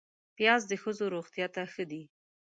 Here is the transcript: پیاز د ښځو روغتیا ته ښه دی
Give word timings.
پیاز 0.37 0.61
د 0.67 0.73
ښځو 0.81 1.05
روغتیا 1.15 1.47
ته 1.55 1.61
ښه 1.73 1.83
دی 1.91 2.03